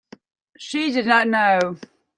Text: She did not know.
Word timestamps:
She 0.57 0.91
did 0.91 1.05
not 1.05 1.27
know. 1.27 1.75